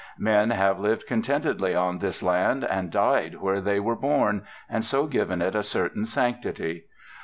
Men 0.17 0.49
have 0.49 0.79
lived 0.79 1.05
contentedly 1.05 1.75
on 1.75 1.99
this 1.99 2.23
land 2.23 2.65
and 2.65 2.89
died 2.89 3.35
where 3.35 3.61
they 3.61 3.79
were 3.79 3.95
born, 3.95 4.47
and 4.67 4.83
so 4.83 5.05
given 5.05 5.43
it 5.43 5.53
a 5.53 5.61
certain 5.61 6.07
sanctity. 6.07 6.85